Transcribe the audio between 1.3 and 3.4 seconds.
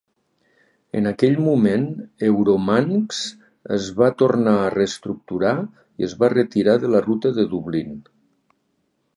moment, EuroManx